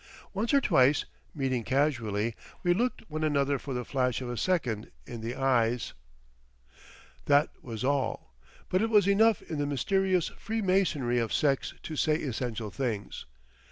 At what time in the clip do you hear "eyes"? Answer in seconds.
5.35-5.93